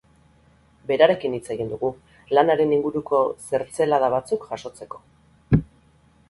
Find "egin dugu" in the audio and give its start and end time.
1.55-1.91